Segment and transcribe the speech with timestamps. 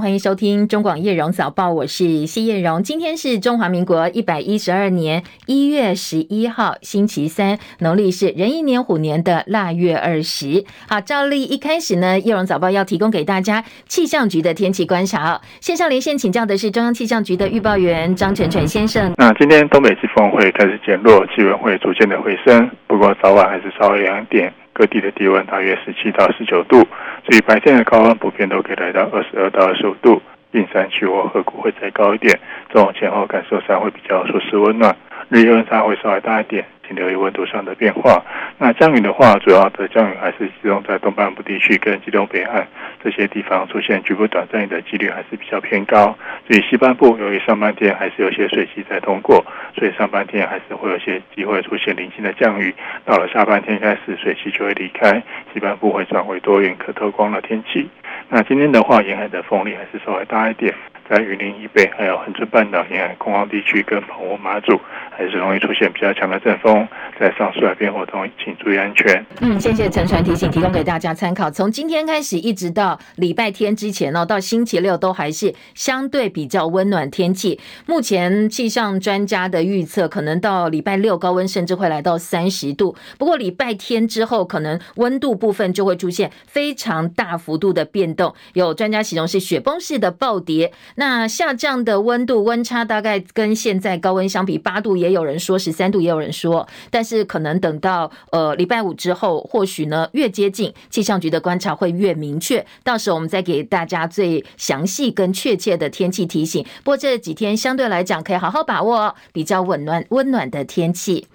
[0.00, 2.82] 欢迎收听中广叶荣早报，我是谢叶荣。
[2.82, 10.64] 今天是中华民国一百一十二年一月十一号，星期三，农历是壬寅年虎年的腊月二十。
[10.88, 15.38] 好，照例一开始呢，叶荣早报要提供给大家气象局的天气观察。
[15.60, 19.12] 线上连线请教的是中央气象局的预报员张全全先生。
[19.18, 24.50] 那今天东北季风会开始减弱，气温会逐渐的回升，不过早晚还是稍微凉点。
[24.72, 26.78] 各地的低温大约十七到十九度，
[27.24, 30.22] 所以白天的高温普遍都可以来到二十二到二十五度，
[30.52, 32.38] 近山区或河谷会再高一点。
[32.72, 34.96] 这种前后感受上会比较舒适温暖，
[35.28, 36.64] 日夜温差会稍微大一点。
[36.90, 38.20] 请留意温度上的变化。
[38.58, 42.66] 那降雨的话，主要的降雨还是集中在东半部地区跟基隆北岸
[43.02, 46.16] 这些地方，出现局部短暂雨的几率还是比较偏高。
[46.48, 52.74] 所以西半部由于上半天还是有些水汽在通过，所以上半天还是会有些机会出现零星的降雨。
[53.04, 55.22] 到了下半天开始，水汽就会离开，
[55.54, 57.88] 西半部会转为多云可透光的天气。
[58.28, 60.74] 那今天的话，沿海的风力还是稍微大一点。
[61.08, 64.80] 在云林以北，还有恒春半岛沿海、空旷地区跟澎湖、马祖，
[65.20, 66.88] 还是容易出现比较强的阵风。
[67.20, 69.22] 在上述海边活动，请注意安全。
[69.42, 71.50] 嗯，谢谢陈传提醒，提供给大家参考。
[71.50, 77.60] 从今天开始，一直到礼拜天之前哦，到星期六都还是相对比较温暖天气。
[77.84, 82.96] 目前气象专家的预测，可能到礼拜六高温甚至会来到三十度。
[83.18, 88.34] 不过礼拜天之后，可能温度部分就会出现非常大幅度的变动。
[88.54, 90.72] 有专家形容是雪崩式的暴跌。
[90.94, 106.64] 那下降的温度温差大概跟现在高温相比，八度也有人说，十三度也有人说，但是可能等到呃礼拜五之后，或许呢越接近气象局的观察会越明确，到时候我们再给大家最详细跟确切的天气提醒。
[106.84, 111.26] 不过这几天相对来讲可以好好把握比较温暖温暖的天气。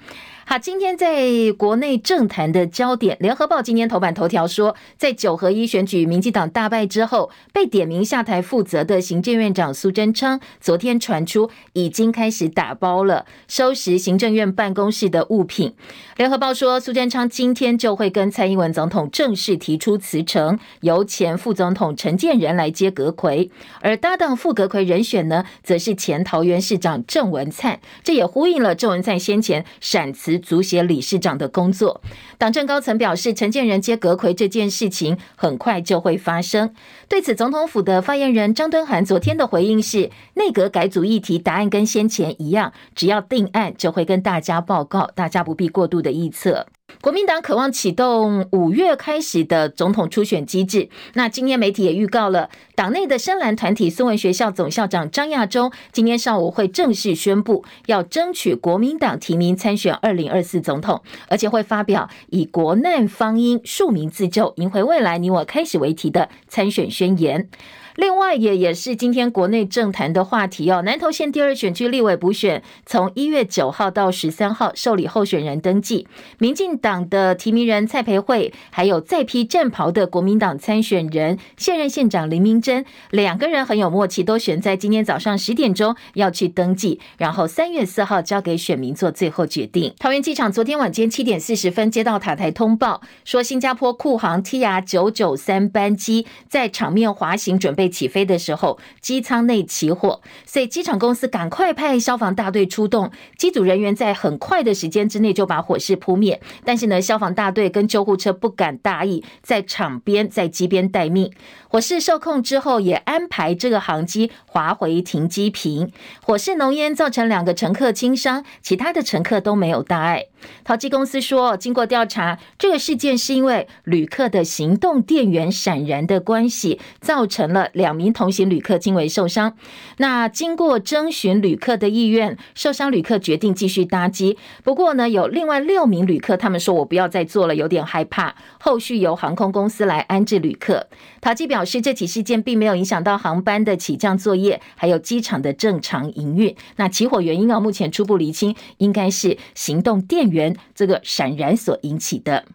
[0.47, 15.73] 好，今天在国内政坛的焦点，联合报今天头版头条说，在九合一选举民进党大败之后，被点名下台负责的行政院长苏贞昌，昨天传出已经开始打包了，收拾行政院办公室的物品。
[16.15, 23.49] 联合报说，苏贞昌今天就会跟蔡英文总统正式提出辞呈，由前副总统陈建仁来接阁揆，
[23.81, 30.34] 而搭档副阁揆人选呢，则是前桃园市长郑文灿，这也呼应了郑文灿先前闪辞。
[30.39, 32.01] 足协理事长的工作，
[32.37, 36.73] 党政高层表示，陈建仁接阁魁这件事情很快就会发生。
[37.07, 46.67] 对此，总统府的发言人张敦涵昨天的回应是：内阁改组议题答案跟先前一样，只要定案就会跟大家报告，大家不必过度的臆测。
[47.01, 50.89] 国民党渴望启动五月开始的总统初选机制。
[51.13, 67.49] 那今天媒体也预告了，党内的深蓝团体孙文学校总校长张亚中今天上午会正式宣布，要争取国民党提名参选二零二四总统，而且会发表以国难方英、庶民自救、赢回未来、你我开始为题的参选宣言。
[67.95, 70.81] 另外，也也是今天国内政坛的话题哦。
[70.81, 76.05] 南投县第二选区立委补选，从一月九号到十三号受理候选人登记。
[76.37, 89.93] 民进党的提名人蔡培慧，还有再披战袍的国民党参选人现任县长林明珍，两个人很有默契，都选在今天早上十点钟要去登记，然后三月四号交给选民做最后决定。
[89.97, 97.84] 桃园机场昨天晚间七点四十分接到塔台通报，说新加坡库航 TR 九九三班机在场面滑行准备。
[97.89, 106.41] 起飞的时候，机舱内起火，所以机场公司赶快派消防大队出动，机组人员在很快的时间之内就把火势扑灭。
[106.63, 111.31] 但是呢，消防大队跟救护车不敢大意，在场边在机边待命。
[111.67, 115.91] 火势受控之后，也安排这个航机滑回停机坪。
[116.21, 120.27] 火势浓烟造成两个乘客轻伤，其他的乘客都没有大碍。
[120.63, 129.55] 桃机公司说，经过调查，这个事件是因为旅客的行动电源闪燃的关系，造成了两名同行旅客轻微受伤。
[129.97, 134.37] 那经过征询旅客的意愿，受伤旅客决定继续搭机。
[134.63, 138.35] 不过呢，有另外六名旅客，他们说我不要再做了，有点害怕。
[138.59, 140.87] 后续由航空公司来安置旅客。
[141.21, 146.53] 桃机表示，这起事件并没有影响到航班的起降作业，还有机场的正常营运。
[146.75, 150.25] 那起火原因啊，目前初步厘清，应该是行动电。
[150.25, 152.45] 源这个闪燃所引起的。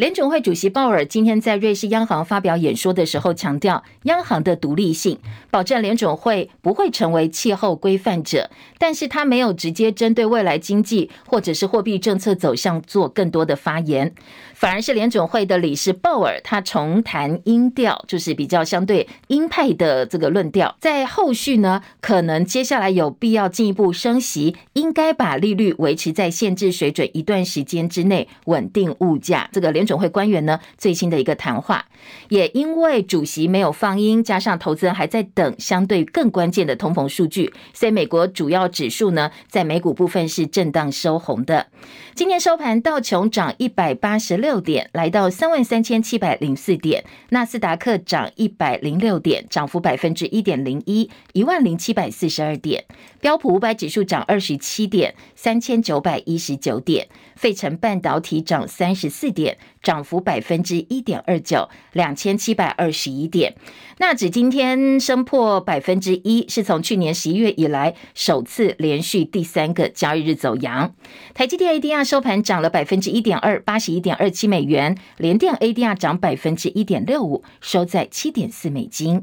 [0.00, 5.18] 联准会主席鲍尔今天在瑞士央行发表演说的时候，强调央行的独立性，
[5.50, 8.48] 保证联准会不会成为气候规范者。
[8.78, 14.14] 但是他没有直接针对未来经济或者是货币政策走向做更多的发言。
[14.54, 20.74] 反而是联准会的理事鲍尔，他重谈音调，就是比较相对鹰派的这个论调。
[20.80, 29.48] 在后续呢，可能接下来有必要进一步升息，应该把利率维持在限制水准一段时间之内，稳定物价。
[29.52, 31.86] 这个联准会官员呢最新的一个谈话。
[32.28, 41.66] 也因为主席没有放音，加上投资人还在等相对更关键的通膨数据，所以美国主要指数呢在美股部分是震荡收红的。
[42.14, 52.82] 今天收盘，道琼涨一百八十六点，来到三万三千七百零四点；纳斯达克涨一百零六点，涨幅百分之一点零一，一万零七百四十二点；
[53.20, 57.06] 标普五百指数涨二十七点，三千九百一十九点；
[57.36, 63.54] 费城半导体涨三十四点，涨幅百分之一点二九，两千七百二十一点。
[63.98, 70.94] 纳指今天升破百分之一，是从去年十一月以来首次连续第三个交易日走阳。
[71.34, 74.96] 台积电 ADR 收盘涨了百分之一点二，八十一点二七美元。
[75.16, 79.22] 联电 ADR 涨百分之一点六五，收在七点四美金。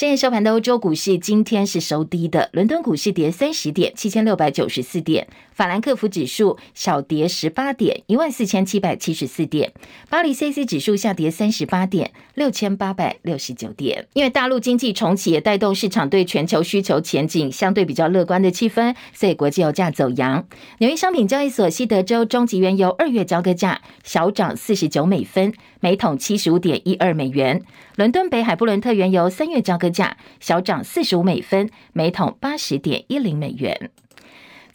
[0.00, 9.68] 深夜收盘的欧洲股市今天是收低的，伦敦股市跌三十点，七千六百九十四点；法兰克福指数小跌十八点，一万四千七百七十四点；
[10.08, 14.06] 巴黎 c c 指数下跌三十八点，六千八百六十九点。
[14.14, 20.42] 因为大陆经济重启也带动市场对全球需求前景相对比较乐观的气氛，所以国际油价走扬。
[20.78, 27.62] 纽约商品交易所西德州中级原油二月交割价小涨四十九美分，每桶七十五点一二美元。
[27.96, 33.90] 伦敦北海布伦特原油三月交割价小涨四十五美分，每桶八十点一零美元。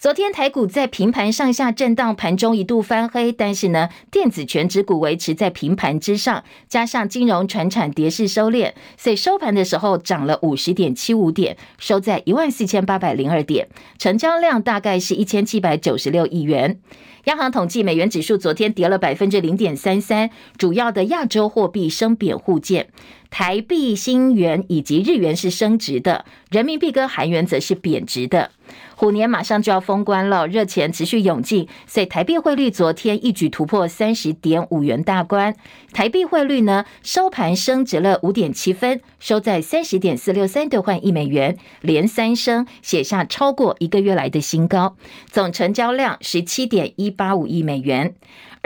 [0.05, 13.67] 昨天台股在平盘上下震荡，盘中一度翻黑，但是呢，电子权值股维持在平盘之上，加上金融船产跌势收敛，所以收盘的时候涨了五十点七五点，收在一万四千八百零二点，
[13.97, 16.79] 成交量大概是一千七百九十六亿元。
[17.23, 20.29] 央行统计，美元指数昨天跌了百分之零点三三，
[20.59, 22.89] 主要的亚洲货币升贬互见，
[23.31, 28.51] 台币、新元以及日元是升值的，人民币跟韩元则是贬值的。
[28.95, 35.55] 虎年马上就要封关了，热钱持续涌进，所以台币汇率昨天一举突破三十点五元大关。
[35.91, 44.95] 台币汇率呢，收盘升值了五点七分，收在三十点四六三兑换一美元，连三升，写下超过一个月来的新高。
[45.29, 48.15] 总成交量十七点一八五亿美元。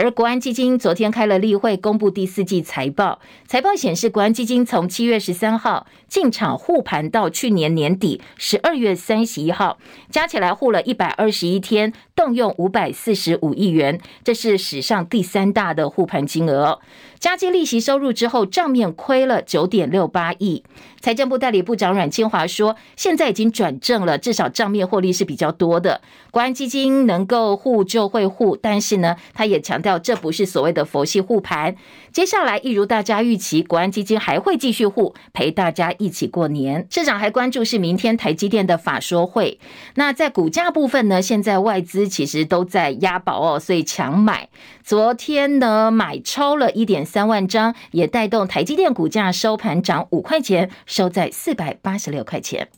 [0.00, 3.20] 而国安基金昨天开了例会，公布第四季财报。
[3.46, 9.76] 财报显示，国安基金从七月十三号进场护盘到去年年底十二月三十一号，
[10.08, 16.78] 加起来护了一百二十一天，动用五百四十五亿元，这是史上第三大的护盘金额。
[17.18, 20.62] 加计利息收入之后，账面亏了九点六八亿。
[21.00, 26.02] 财政部代理部长阮清华说：“现在已经转正了，至少账面获利是比较多的。
[26.30, 31.74] 国安基金能够护就会护，但是呢，他也强调这不是所谓的佛系护盘。
[32.12, 36.86] 接下来，一如大家预期，国安基金还会继续护，陪大家一起过年。
[36.90, 39.58] 市长还关注是明天台积电的法说会。
[39.94, 41.20] 那在股价部分呢？
[41.20, 44.48] 现在外资其实都在押宝哦，所以强买。
[44.82, 52.68] 昨天呢，买超了一点。”三万张也带动台积电股价收盘涨五块钱，收在四百八十六块钱。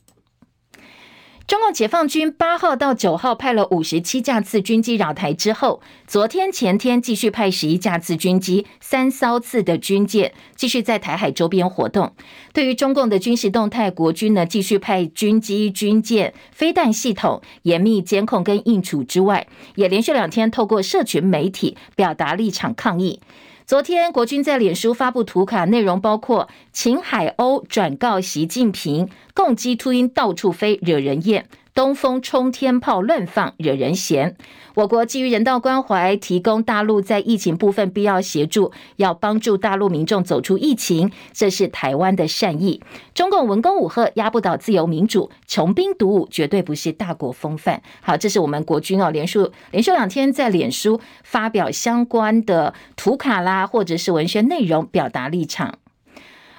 [1.45, 12.13] 中共解放军八号到九号派了五十七架次军机扰台之后，昨天前天继续派十一架次军机、三艘次的军舰继续在台海周边活动。
[12.53, 19.45] 对于中共的军事动态，国军呢继续派军机、军舰、飞弹系统严密监控跟应处之外，
[19.75, 23.19] 也连续两天透过社群媒体表达立场抗议。
[23.65, 31.47] 昨天，国军在脸书发布图卡，内容包括请海鸥转告习近平，共机秃鹰到处飞，惹人厌。
[31.73, 34.37] 东风冲天炮乱放，惹人嫌。
[34.75, 42.79] 我国基于人道关怀，提供大陆在疫情部分必要协助，要帮助大陆民众走出疫情，这是台湾的善意。
[43.15, 47.81] 中共文攻武吓，压不倒自由民主，穷兵黩武，绝对不是大国风范。
[48.01, 49.39] 好，这是我们国军哦，连续
[49.71, 55.79] 连续两天在脸书发表相关的图卡啦，或者是文宣内容，表达立场。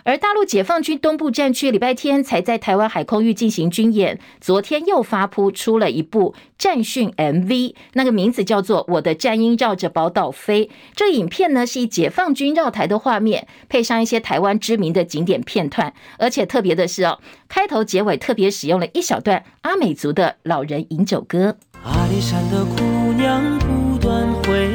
[0.04, 10.66] 而大陆解放军东部战区礼拜天才在台湾海空域进行军演，昨天又发布出了一部战训 MV，那个名字叫做《我的战鹰绕着宝岛飞》。
[10.94, 17.18] 这影片呢是以解放军绕台的画面，配上一些台湾知名的景点片段，而且特别的是哦，
[17.49, 21.56] 开头结尾特别使用了一小段阿美族的老人饮酒歌。
[21.82, 22.82] 阿里山的姑
[23.14, 24.68] 娘不断回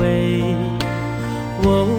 [0.00, 0.54] 味，
[1.62, 1.93] 哦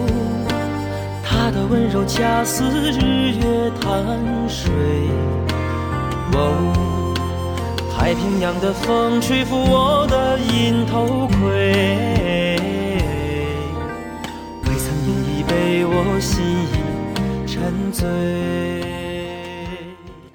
[1.68, 4.70] 温柔恰似日月潭水，
[6.32, 7.14] 哦，
[7.96, 12.56] 太平洋的风吹拂我的银头盔，
[14.62, 18.75] 未曾饮一杯我心已沉醉。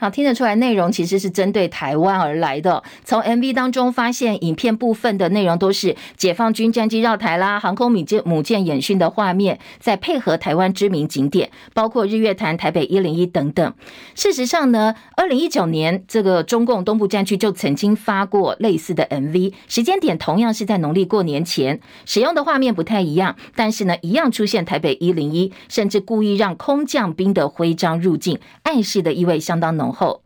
[0.02, 2.82] 好，听得出来内容其实是针对台湾而来的。
[3.04, 13.72] 从 MV 当中发现，影片部分的内容都是解放军战机绕台啦、航空母舰母舰演训的画面，再配合台湾知名景点，包括日月潭、台北一零一等等。
[14.16, 29.91] 事实上呢，二零一九年这个中共东部战区就曾经发过类似的 MV，时间点同样是在农历过年前，使用的画面不太一样，但是呢，一样出现台北一零一，甚至故意让空降兵的徽章入镜，暗示的意味相当浓。
[29.92, 30.22] 后，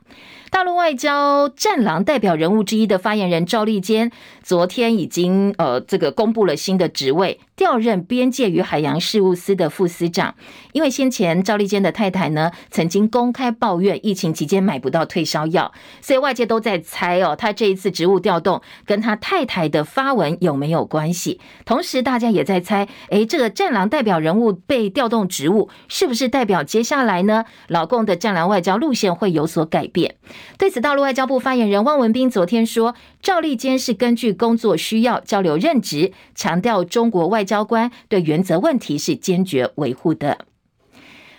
[0.50, 4.12] 大陆外交战狼代表人物之一的发言人赵立坚，
[4.44, 7.40] 昨天已经呃这个公布了新的职位。
[7.56, 10.36] 调任边界与海洋事务司的副司长，
[10.74, 15.72] 因为先前赵立坚的太太呢曾经公开抱怨疫情期间买不到退烧药，
[16.02, 21.40] 所以外界都在猜哦，他这一次职务调动跟他太太的发文有没有关系？
[21.64, 30.16] 同时，大家也在猜，诶，这个战狼代表人物被调动职务，是不是代表接下来呢，老共的战狼外交路线会有所改变？
[30.58, 37.45] 对此，大陆外交部发言人汪文斌昨天说，赵立坚是根据工作需要交流任职，强调中国外。
[37.46, 40.40] 交官对原则问题是坚决维护的。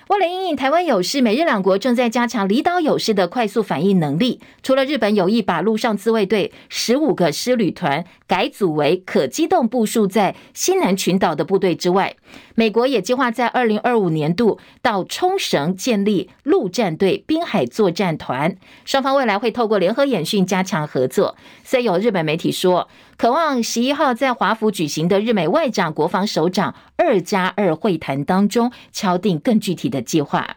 [0.09, 4.41] 为了应应台湾有事，美日两国正在加强离岛有事的快速反应能力。
[4.63, 12.15] 除了日本有意把陆上自卫队十五个师旅团改组为可机动部署在西南群岛的部队之外，
[12.57, 18.57] 美国也计划在二零二五年度到冲绳建立陆战队滨海作战团。
[18.85, 21.37] 双方未来会透过联合演训加强合作。
[21.63, 30.57] 虽有日本媒体说，渴望十一号在华府举行的日美外长、国防首长二加二会谈当中敲定更具体的计划。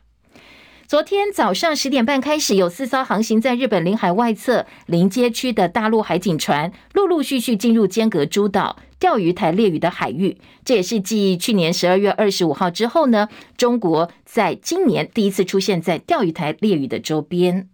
[0.90, 10.40] 昨天早上十点半开始，有四艘航行在日本领海外侧临街区的大陆海警船，陆陆续续进入尖阁诸岛、钓鱼台列屿的海域。
[10.66, 17.70] 这也是继去年十二月二十五号之后呢，中国在今年第一次出现在钓鱼台列屿的周边。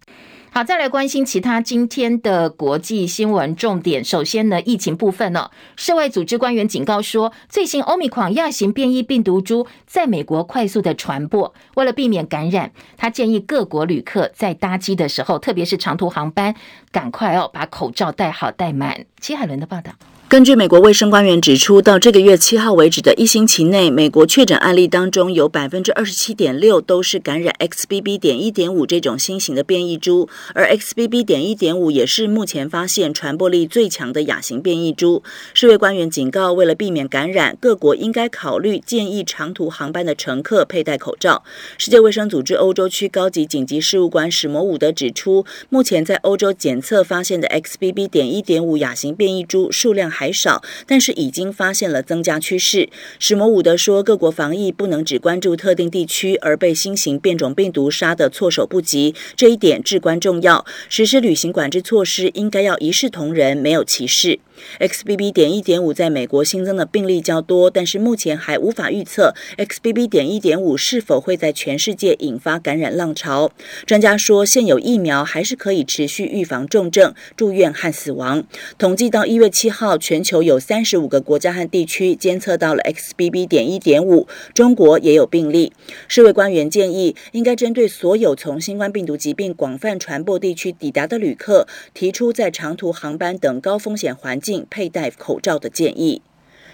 [0.56, 4.02] 好，再来关心其他今天的国际新闻重点。
[4.02, 11.52] 首先呢，疫情部分呢，世卫组织官员警告说，最新欧米狂亚型变异病毒株在美国快速的传播。
[11.74, 16.54] 为了避免感染，他建议各国旅客在搭机的时候，特别是长途航班，
[16.90, 19.04] 赶快哦把口罩戴好戴满。
[19.20, 19.92] 齐海伦的报道。
[20.28, 28.18] 根据美国卫生官员指出，到这个月七号为止的一星期内，美国确诊案例当中有百分之二十七点六都是感染 XBB.
[28.18, 31.24] 点一点五这种新型的变异株，而 XBB.
[31.24, 35.22] 点一点五也是目前发现传播力最强的亚型变异株。
[35.54, 41.44] 世卫官员警告，为了避免感染，各国应该考虑建议长途航班的乘客佩戴口罩。
[41.78, 48.08] 世界卫生组织欧洲区高级紧急事务官史摩伍德指出，目前在欧洲检测发现的 XBB.
[48.08, 52.88] 点一点五亚型变异株数量还少，但是已经发现了增加趋势。
[53.18, 60.64] 史摩伍德说，各国防疫不能只关注特定地区，而被新型变种病毒杀得措手不及，这一点至关重要。
[60.88, 64.38] 实施旅行管制措施应该要一视同仁，没有歧视。
[64.80, 65.32] XBB.
[65.32, 70.08] 点一点五在美国新增的病例较多，但是目前还无法预测 XBB.
[70.08, 73.50] 点一点五是否会在全世界引发感染浪潮。
[73.86, 78.44] 专家说，现有疫苗还是可以持续预防重症、住院和死亡。
[78.78, 83.46] 统计到一月七号，全球有三十五个国家和地区监测到了 XBB.
[83.46, 85.72] 点一点五，中国也有病例。
[86.08, 96.22] 世卫官员建议，应该针对所有从新冠病毒疾病广泛传播地区抵达的旅客，提出在长途航班等高风险环境佩戴口罩的建议。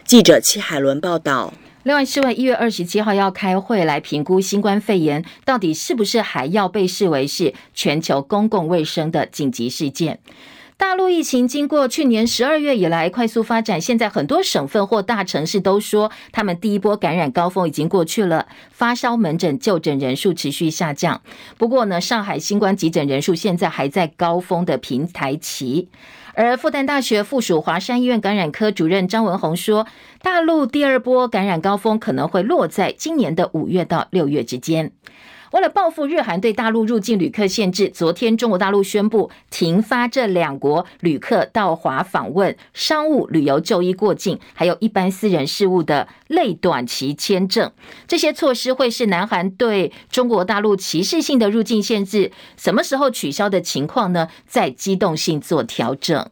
[0.05, 1.55] 记者戚海伦报道。
[1.85, 10.21] 另外，世卫一月二十七号要开会来评估新冠肺炎到底是不是还要被视为是全球公共卫生的紧急事件。
[10.77, 21.21] 大陆疫情经过去年十二月以来快速发展，现在很多省份或大城市都说，他们第一波感染高峰已经过去了，发烧门诊就诊人数持续下降。
[21.57, 25.89] 不过呢，上海新冠急诊人数现在还在高峰的平台期。
[26.35, 29.87] 而复旦大学附属华山医院感染科主任张文宏说，
[30.23, 34.93] 大陆第二波感染高峰可能会落在今年的五月到六月之间。
[35.53, 47.71] 为了报复日韩对大陆入境旅客限制，昨天中国大陆宣布停发这两国旅客到华访问、商务旅游、就医过境，还有一般私人事务的类短期签证。
[48.09, 54.29] 这些措施会是南韩对中国大陆歧视性的入境限制，什么时候取消的情况呢？
[54.47, 56.31] 再机动性做调整。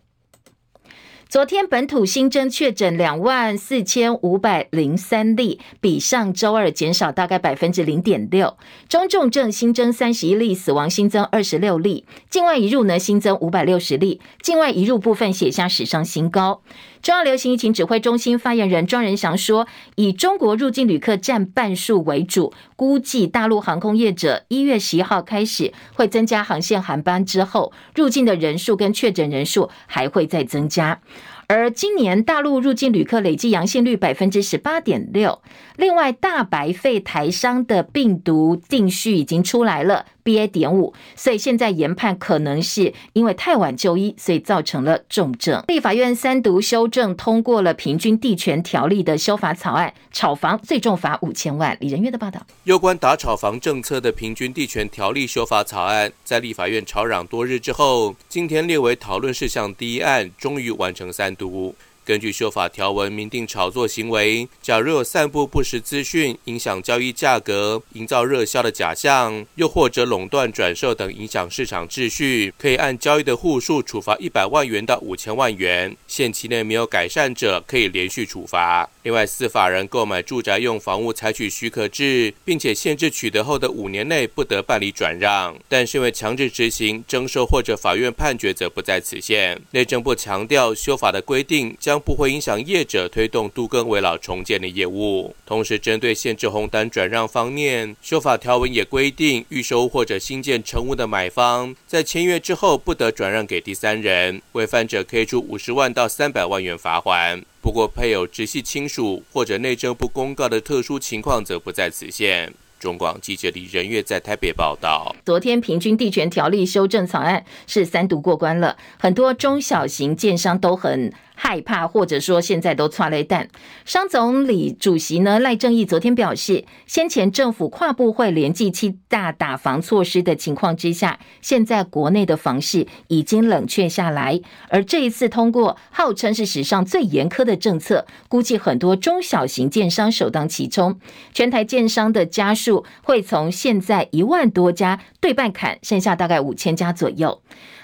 [1.30, 8.56] 昨天本土新增确诊两万四千五百零三例，比上周二减少大概百分之零点六。
[8.88, 12.04] 中重症新增三十一例，死亡新增二十六例。
[12.28, 16.62] 境外移入呢新增五百六十例，境外移入部分写下史上新高。
[17.02, 19.66] 中央流行疫情指挥中心发言人庄仁祥说，
[19.96, 31.00] 以中国入境旅客占半数为主，估计大陆航空业者一月十一号开始会增加航线航班之后，入境的人数跟确诊人数还会再增加。
[31.46, 35.40] 而今年大陆入境旅客累计阳性率百分之十八点六。
[35.80, 40.46] 另外，大白肺台商的病毒定序已经出来了，BA.
[40.46, 45.64] 点五，所以现在研判可能是因为太晚就医，所以造成了重症。
[45.68, 51.74] 立法院三读修正通过了平均地权条例的修法草案，炒房最重罚五千万。
[51.80, 61.74] 李仁月的报道，有关打炒房政策的平均地权条例修法草案，在立法院吵嚷多日之后，今天列为讨论事项第一案，终于完成三读。
[62.04, 75.96] 根据修法条文，明定炒作行为，假如有散布不实资讯、影响交易价格、营造热销的假象，又或者垄断转售等影响市场秩序，可以按交易的户数处罚一百万元到五千万元。
[76.08, 78.88] 限期内没有改善者，可以连续处罚。
[79.02, 85.56] 另外，司法人购买住宅用房屋采取许可制，并且限制取得后的五年内不得办理转让。
[85.68, 89.58] 但是因为强制执行、征收或者法院判决，则不在此限。
[89.70, 95.34] 内政部强调，修法的规定将不会影响业者推动都更为老重建的业务。
[95.46, 107.42] 同时，针对限制红单转让方面，修法条文也规定，预售或者新建成屋的买方，在签约之后不得转让给第三人，违反者可以处五十万到三百万元罚锾。
[107.62, 112.52] 不过，配有直系亲属或者内政部公告的特殊情况，则不在此限。
[112.78, 115.14] 中广记者李仁月在台北报道。
[115.26, 123.48] 昨天平均地权条例修正草案是三读过关了，很多中小型建商都很害怕，或者说现在都剉咧等。
[123.86, 134.38] 商总理主席呢赖正鎰昨天表示，先前政府跨部会联计七大打防措施的情况之下，现在国内的房市已经冷却下来。
[134.68, 141.00] 而这一次通过号称是史上最严苛的政策，估计很多中小型建商首当其冲，
[141.32, 147.40] 全台建商的家数会从现在一万多家对半砍，剩下大概五千家左右。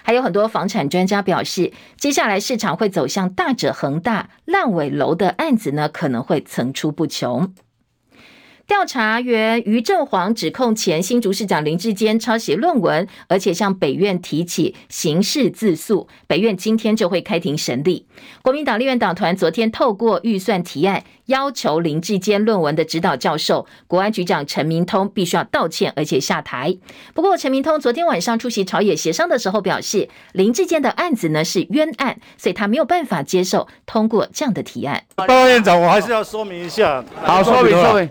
[0.07, 7.53] 还有很多房产专家表示，接下来市场会走向大者恒大、烂尾楼的案子呢，可能会层出不穷。
[8.69, 16.09] 调查员于正煌指控前新竹市长林志坚抄袭论文，而且向北院提起刑事自诉。
[16.29, 18.07] 北院今天就会开庭审理。
[18.43, 26.77] 国民党立院党团昨天透过预算提案，要求林志坚论文的指导教授国安局长陈明通必须要道歉，而且下台。
[27.15, 35.03] 不过，陈明通昨天晚上出席朝野协商的时候表示，林志坚的案子呢是冤案，所以他没有办法接受通过这样的提案。
[35.17, 37.05] 报告院长，我还是要说明一下。
[37.23, 38.09] 好，说明说明。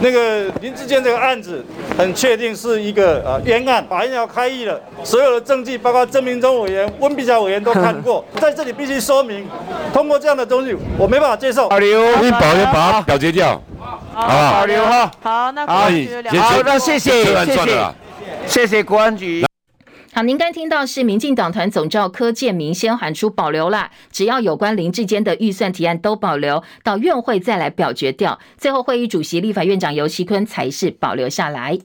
[0.00, 1.64] 那个林志坚这个案子，
[1.98, 9.44] 很确定是一个呃冤案，法院要开议了，所有的证据，包括郑明忠委员、温碧霞委员都看过， 在这里必须说明，
[9.92, 11.68] 通过这样的东西，我没办法接受。
[11.68, 13.62] 保保留保留表决掉，
[14.14, 15.10] 好，保留哈。
[15.20, 15.88] 好，那好，
[16.64, 17.94] 那谢谢，谢谢，
[18.46, 19.44] 谢谢国安局。
[20.14, 28.38] 好，您刚听到是民进党团总召柯建铭先喊出保留啦，只要有关林志坚的预算提案都保留，到院会再来表决掉。
[28.56, 31.78] 最后会议主席立法院长游锡坤才是保留下来。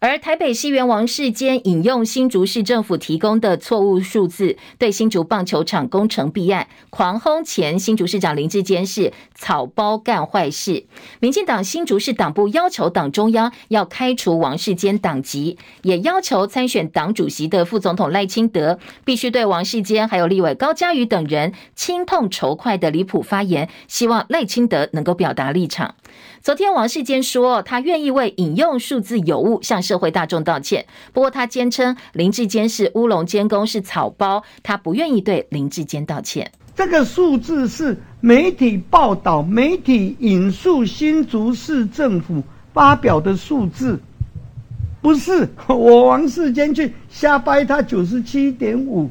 [0.00, 10.84] 而台北市议员王世坚引用新竹市政府提供的错误数字，对新竹棒球场工程弊案狂轰前新竹市长林智坚是草包干坏事。
[11.18, 25.96] 民进党新竹市党部要求党中央要开除王世坚党籍，也要求参选党主席的副总统赖清德必须对王世坚还有立委高嘉瑜等人亲痛仇快的离谱发言，希望赖清德能够表达立场。
[26.40, 30.84] 昨天王世坚说，他愿意为引用数字有误向社会大众道歉。
[31.12, 36.52] 不过他坚称林志坚是乌龙监工，是草包，他不愿意对林志坚道歉。
[36.76, 43.98] 这个数字是媒体报道、媒体引述新竹市政府发表的数字，
[45.00, 49.10] 不是 我王世坚去瞎掰他九十七点五。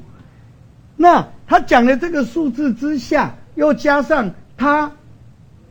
[0.96, 4.92] 那他讲的这个数字之下，又加上他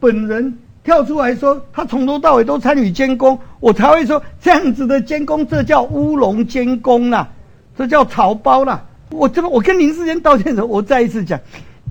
[0.01, 0.59] 本人。
[0.87, 7.29] 跳出来说，他从头到尾都参与监工，我才会说这样子的监工，这叫乌龙监工啦，
[7.77, 8.87] 这叫草包啦。
[9.11, 11.41] 我这个，我跟林智坚道歉的时候，我再一次讲，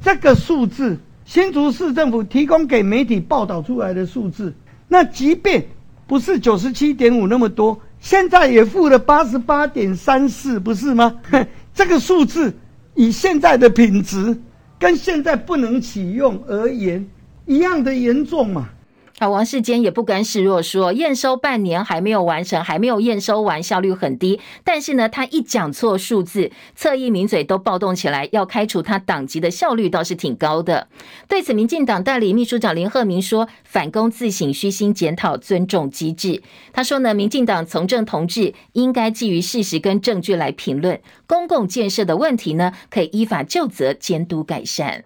[0.02, 4.54] 这个数字，新竹市政府提供给媒体报道出来的数字，
[4.88, 5.62] 那即便
[6.08, 11.14] 不是九十七点五那么多，现在也负了八十八点三四，不是吗？
[11.76, 12.56] 这个数字
[12.94, 14.38] 以现在的品质
[14.80, 17.06] 跟现在不能启用而言，
[17.46, 18.70] 一样的严重嘛。
[19.18, 24.42] 好，王世坚也不甘示弱，说验收半年还没有完成，还没有验收完，效率很低。
[24.66, 30.90] 但是呢，他一讲错数字，侧翼名嘴都暴动起来，要开除他党籍的效率倒是挺高的。
[31.30, 45.06] 对此，民进党代理秘书长林鹤明说：“反躬自省，虚心检讨，尊重机制。”他说呢，民进党从政同志应该基于事实跟证据来评论公共建设的问题呢，可以依法就责，监督改善。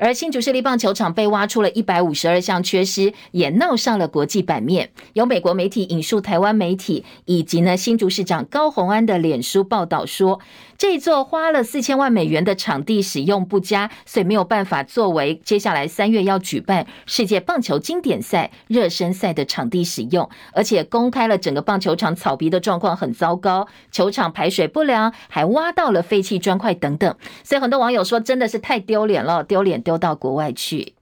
[0.00, 4.90] 而新竹市立棒球场被挖出了一百五十二项缺失，也闹上了国际版面。
[5.12, 10.40] 有美国媒体引述台湾媒体以及呢新竹市长高红安的脸书报道说，
[10.80, 27.14] 这座花了四千万美元的场地使用不佳，所以没有办法作为接下来三月要举办世界棒球经典赛热身赛的场地使用，而且公开了整个棒球场草皮的状况很糟糕，球场排水不良，还挖到了废弃砖块等等。
[27.44, 30.94] 所以很多网友说，真的是太丢脸了，丢脸丢到国外去。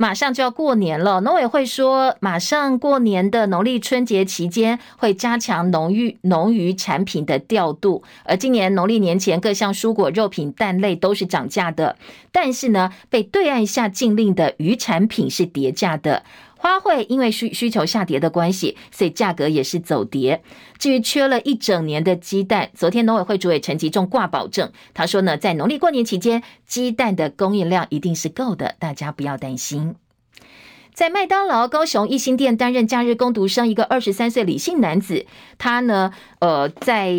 [0.00, 8.04] 马上就要过年了，农委会说，马上过年的农历春节期间会加强农渔农渔产品的调度。
[8.22, 11.96] 而今年农历年前，各项蔬果、肉品、蛋类都是涨价的，
[12.30, 16.22] 但是呢，被对岸下禁令的鱼产品是叠价的。
[16.58, 20.42] 花卉因为需需求下跌的关系，所以价格也是走跌。
[20.76, 29.94] 至于缺了一整年的鸡蛋，昨天农委会主委陈吉仲挂保证，他说呢，在农历过年期间，鸡蛋的供应量一定是够的，大家不要担心。
[30.92, 37.14] 在麦当劳高雄一心店担任假日工读生，一个二十三岁李姓男子，他呢，呃，在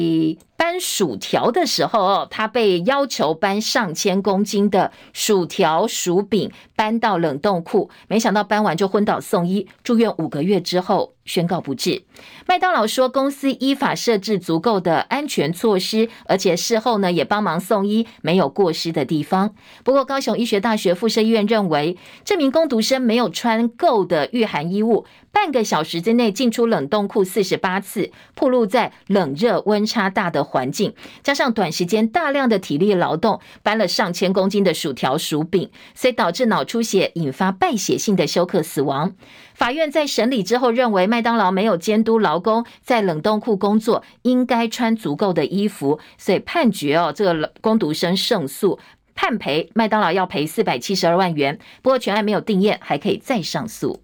[0.60, 12.04] 搬薯条的时候，他被要求搬上千公斤的薯条、薯饼搬到冷冻库，没想到搬完就昏倒送医，住院五个月之后宣告不治。
[12.46, 19.56] 麦当劳说，公司依法设置足够的安全措施，而且事后呢也帮忙送医，没有过失的地方。
[19.86, 25.06] 不过，高雄医学大学附设医院认为，这名工读生没有穿够的御寒衣物。
[25.32, 39.14] 半个小时之内进出冷冻库四十八次，暴露在冷热温差大的环境，加上短时间大量的体力劳动，搬了上千公斤的薯条、薯饼，所以导致脑出血，引发败血性的休克死亡。
[39.54, 48.80] 法院在审理之后认为，麦当劳没有监督劳工在冷冻库工作，应该穿足够的衣服，所以判决哦，这个工读生胜诉，
[49.16, 51.60] 判赔麦当劳要赔四百七十二万元。
[51.82, 54.02] 不过全案没有定谳，还可以再上诉。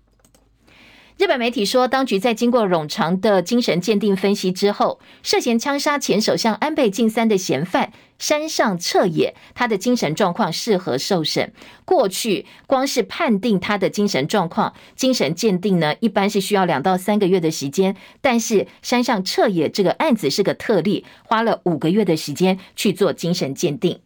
[1.17, 11.53] 日本媒体说，当局在经过冗长的精神鉴定分析之后，涉嫌枪杀前首相安倍晋三的嫌犯山上彻也，他的精神状况适合受审。
[11.85, 17.95] 过去光是判定他的精神状况，精神鉴定呢，一般是需要两到三个月的时间。
[18.19, 24.01] 但是山上彻也这个案子是个特例，花了五个月的时间去做精神鉴定。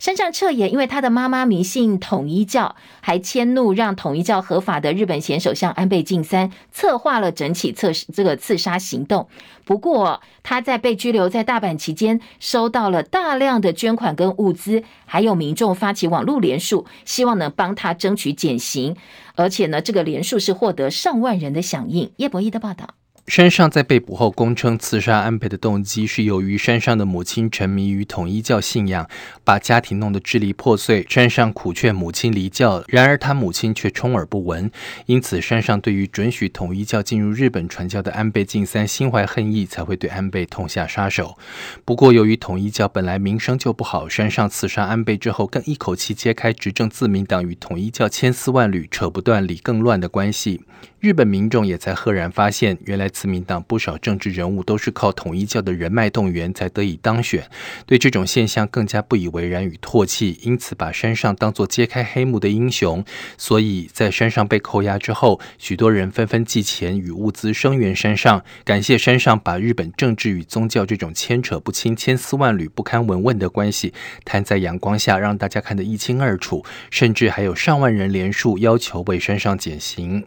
[0.00, 9.28] 山上彻也因为他的妈妈迷信统一教，还迁怒让统一教合法的日本前首相安倍晋三策划了整起刺这个刺杀行动。
[9.66, 18.96] 不过他在被拘留在大阪期间，收到了大量的捐款跟物资，还有民众发起网络连署，希望能帮他争取减刑。
[19.34, 22.10] 而且呢，这个连署是获得上万人的响应。
[22.16, 22.94] 叶博弈的报道。
[23.30, 29.08] 山上在被捕后供称刺杀安倍的动机是由于山上的母亲沉迷于统一教信仰，
[29.44, 31.06] 把家庭弄得支离破碎。
[31.08, 34.68] 山上苦劝母亲离教，然而他母亲却充耳不闻。
[35.06, 41.38] 因此，山上对于准许统一教进入日本传教的安倍晋三心怀恨意，才会对安倍痛下杀手。
[41.84, 50.62] 不过，由于统一教本来名声就不好，山上刺杀安倍之后，更一口气揭开执政自民党与统一教千丝万缕、扯不断、理更乱的关系。
[50.98, 57.46] 日本民众也才赫然发现，原来自民党不少政治人物都是靠统一教的人脉动员才得以当选，
[57.84, 63.04] 对这种现象更加不以为然与唾弃，因此把山上当作揭开黑幕的英雄。
[63.36, 73.92] 所以在山上被扣押之后，许多人纷纷寄钱与物资声援山上，感谢山上把日本政治与宗教这种牵扯不清、千丝万缕、不堪闻问的关系
[74.24, 76.64] 摊在阳光下，让大家看得一清二楚。
[76.88, 80.24] 甚至还有上万人连署要求为山上减刑。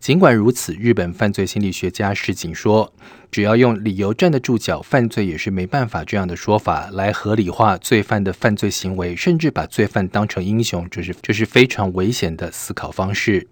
[0.00, 2.92] 尽管如此，日本犯罪心理学家石井说
[3.30, 13.46] ：“只要用理由站得住脚，犯罪也是没办法这样的说法来合理化罪犯的犯罪行为，甚至把罪犯当成英雄，这是这是非常危险的思考方式。”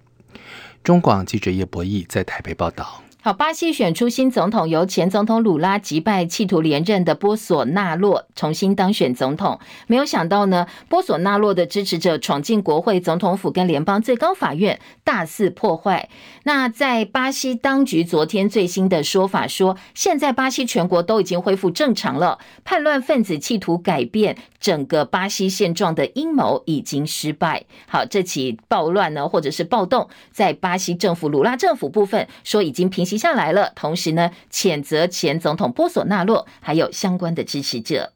[0.83, 3.03] 中广记者叶博弈在台北报道。
[3.22, 9.61] 好，巴西选出新总统，由前总统鲁拉击败，企图连任的波索纳洛重新当选总统。
[9.87, 16.09] 没有想到呢，波索纳洛的支持者闯进国会、总统府跟联邦最高法院，大肆破坏。
[16.44, 27.66] 那在巴西当局昨天最新的说法说，现在巴西全国都已经恢复正常了，叛乱分子企图改变整个巴西现状的阴谋已经失败。
[27.87, 38.12] 好，这起暴乱呢，或者是暴动，在巴西政府鲁拉政府部分说已经平提下来了，同时呢，谴责前总统波索纳洛还有相关的支持者。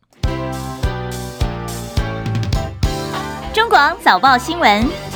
[3.52, 5.13] 中广早报新闻。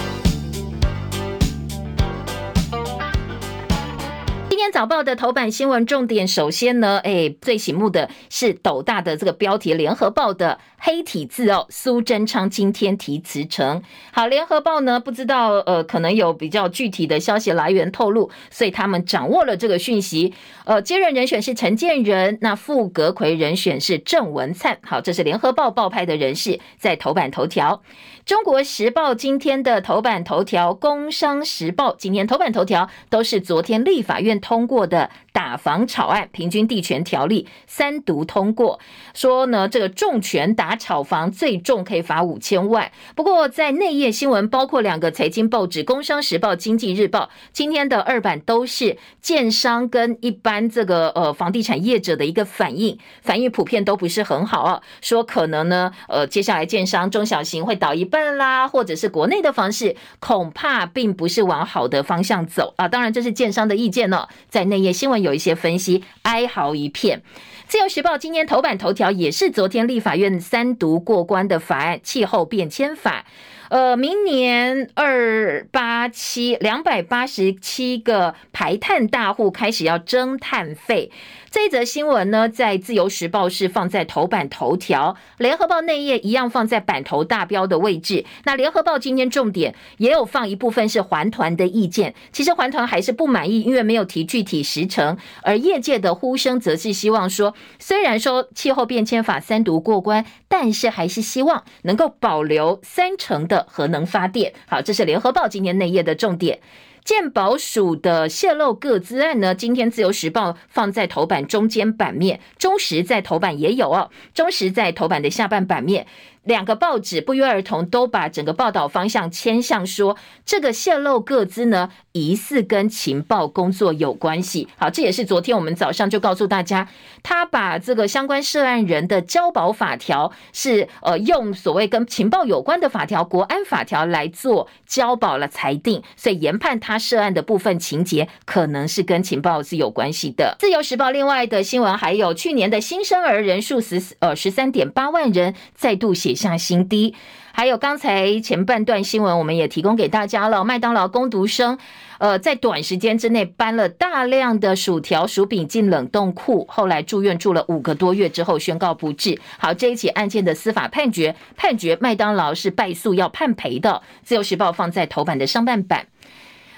[4.78, 13.82] 早报的头版新闻重点，首先呢，哎，最醒目的是斗大的这个标题，《联合报》的黑体字哦，苏贞昌今天提辞呈。
[14.12, 20.32] 好，《联合报》呢，不知道呃，可能有比较具体的消息来源透露，所以他们掌握了这个讯息。
[20.64, 24.78] 呃，接任人选是陈建仁，那副阁揆人选是郑文灿。
[24.84, 27.82] 好，这是《联合报》报拍的人士在头版头条。
[28.24, 38.80] 中国时报今天的头版头条，工商时报今天头版头条都是昨天立法院通过的打房炒案平均地权条例三读通过，
[39.14, 42.90] 说呢这个重拳打炒房最重可以罚五千万。
[43.14, 58.28] 不过在内页新闻，包括两个财经报纸《工商时报》《经济日报》今天的二版都是建商跟一般这个呃房地产业者的一个反应，反应普遍都不是很好啊，说可能呢呃接下来建商中小型会倒一半。
[58.38, 62.86] 啦，或者是国内的房市，恐怕并不是往好的方向走啊。
[62.86, 64.28] 当然，这是建商的意见呢。
[64.48, 67.22] 在内页新闻有有一些分析，哀嚎一片。
[67.68, 73.26] 自由时报今天头版头条也是昨天立法院三读过关的法案——气候变迁法。
[73.68, 81.10] 呃，明年二八七两百八十七个排碳大户开始要征碳费。
[81.50, 88.26] 这一则新闻呢，在自由时报是放在头版头条，联合报内页一样放在版头大标的位置。
[88.44, 95.16] 那联合报今天重点也有放一部分是环团的意见，其实环团还是不满意，因为没有提具体时程。
[95.42, 104.52] 而业界的呼声则是希望说，虽然说气候变迁法三读过关，但是还是希望能够保留三成的核能发电。
[104.66, 106.60] 好，这是联合报今天内页的重点。
[107.08, 116.06] 鉴宝署的泄露各资案呢，今天自由时报放在头版中间版面，中时在头版也有哦，中时在头版的下半版面。
[116.42, 124.68] 两个报纸不约而同都把整个报道方向牵向说，这个泄露各资呢，疑似跟情报工作有关系。
[124.76, 126.88] 好，这也是昨天我们早上就告诉大家，
[127.22, 140.56] 他把这个相关涉案人的交保法条是呃用所谓跟情报有关的法条，国安法条来做交保了裁定，所以研判他涉案的部分情节可能是跟情报是有关系的。
[140.58, 147.14] 自由时报另外的新闻还有去年的新生儿人数十呃十三点八万人再度写下新低，
[147.58, 150.64] 还有刚才前半段新闻，我们也提供给大家了。
[150.64, 151.76] 麦当劳工读生，
[152.18, 159.40] 呃，在短时间之内搬了大量的薯条、薯饼进冷冻库，后来住院住了五个多月之后宣告不治。
[159.58, 164.02] 好，这一起案件的司法判决，判决麦当劳是败诉要判赔的。
[164.22, 166.06] 自由时报放在头版的上半版。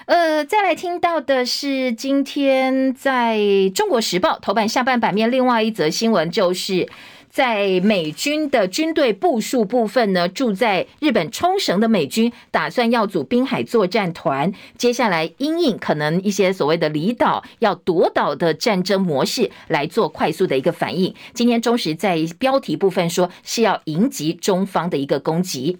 [0.05, 3.37] 呃，再来听到的是今天在
[3.75, 6.89] 中国时报头版下半版面另外一则新闻，就是。
[7.31, 21.15] 在美军的军队部署部分呢，住在日本冲绳的美军打算要组滨海作战团，接下来因应可能一些所谓的离岛要夺岛的战争模式来做快速的一个反应。
[21.33, 25.77] 今天中时在标题部分说是要迎击中方的一个攻击。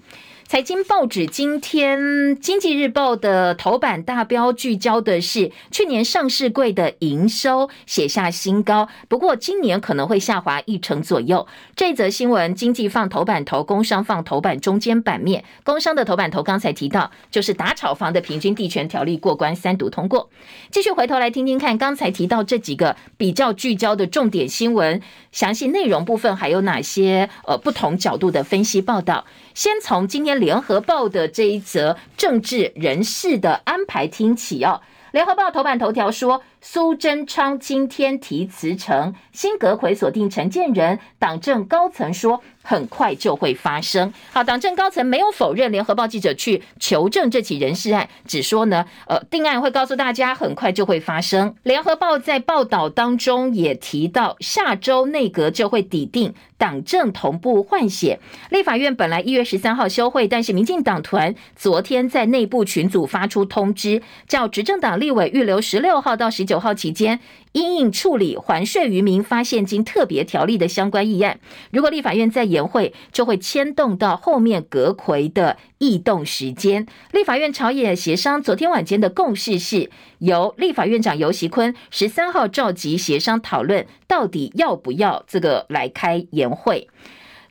[0.52, 1.98] 财经报纸今天
[2.38, 11.48] 《经济日报》的头版大标聚焦的是去年上市柜的营收写下新高，不过今年可能会下滑一成左右。
[11.74, 15.46] 这则新闻，经济放头版头，工商放头版中间版面。
[15.64, 20.30] 工商的头版头刚才提到，就是打炒房的平均地权条例过关三读通过。
[20.70, 29.26] 继续回头来听听看，刚才提到这几个比较聚焦的重点新闻，详细内容部分还有哪些呃不同角度的分析报道？
[29.54, 34.82] 先从今天联合报的这一则政治人事的安排听起哦。
[35.12, 44.14] 联合报头版头条说，苏贞昌今天提辞呈，新阁揆锁定陈建仁，党政高层说很快就会发生。
[44.32, 51.56] 好，党政高层没有否认联合报记者去求证这起人事案，只说呢，呃，定案会告诉大家很快就会发生。
[51.64, 58.20] 联合报在报道当中也提到，下周内阁就会抵定党政同步换血。
[58.52, 66.62] 立法院本来一月十三号休会，但是民进党团昨天在内部群组发出通知，叫执政党立委预留十六号到十九。
[66.62, 67.20] 号期间，
[67.54, 71.40] 因应处理还税于民发现金特别条例的相关议案，
[71.72, 76.86] 如果立法院再延会，就会牵动到后面阁揆的异动时间。
[77.12, 86.88] 立法院朝野协商昨天晚间的共识是，由立法院长游锡坤十三号召集协商讨论，到底要不要这个来开延会。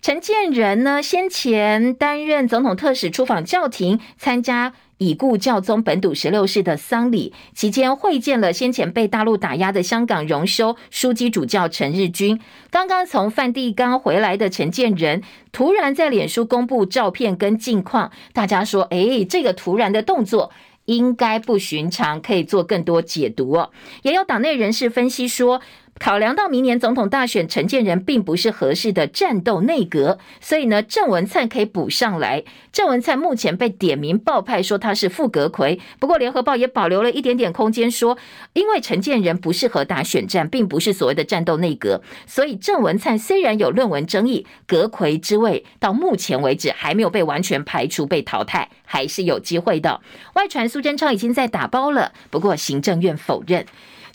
[0.01, 12.39] 陈建仁呢，先前担任总统特使出访教廷，参加已故教宗本笃十六世的丧礼，期间会见了先前被大陆打压的香港荣休枢机主教陈日君。
[12.71, 20.53] 刚刚从梵蒂冈回来的陈建仁，突然在脸书公布照片跟近况，大家说，诶，这个突然的动作
[20.85, 23.71] 应该不寻常，可以做更多解读哦。
[24.03, 25.63] 也有党内人士分析说，
[26.01, 32.43] 考量到明年总统大选，陈建仁并不是合适的战斗内阁，所以呢，郑文灿可以补上来。
[32.73, 38.17] 郑文灿目前被点名报派说他是副阁揆，不过联合报也保留了一点点空间，说
[38.55, 50.01] 因为陈建仁不适合打选战，并不是所谓的战斗内阁，所以郑文灿虽然有论文争议，阁揆之位到目前为止还没有被完全排除被淘汰，还是有机会的。
[50.33, 53.67] 外传苏贞昌已经在打包了，不过行政院否认。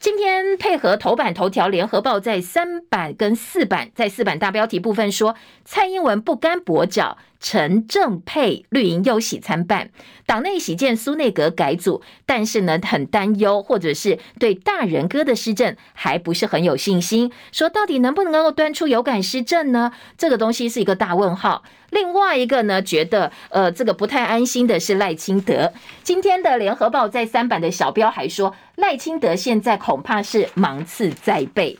[0.05, 9.91] 今天配合头版头条，联合报在三版跟四版，在四版大标题部分说，蔡英文不甘跛脚，陈郑配绿营忧喜参半，
[10.25, 19.91] 党内喜见苏内阁改组，但是呢很担忧，或者是对大人哥的施政还不是很有信心，说到底能不能够端出有感施政呢？
[20.17, 21.61] 这个东西是一个大问号。
[21.91, 25.71] 另外一个呢，觉得呃这个不太安心的是赖清德。
[26.01, 31.77] 今天的联合报在三版的小标还说，赖清德现在恐怕是芒刺在背。